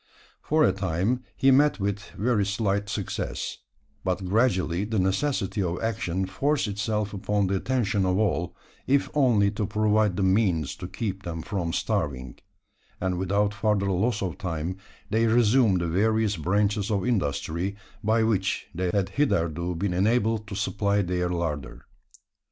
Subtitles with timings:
[0.41, 3.59] For a time, he met with very slight success;
[4.03, 8.55] but gradually the necessity of action forced itself upon the attention of all
[8.87, 12.39] if only to provide the means to keep them from starving;
[12.99, 14.77] and without further loss of time,
[15.11, 20.55] they resumed the various branches of industry, by which they had hitherto been enabled to
[20.55, 21.85] supply their larder.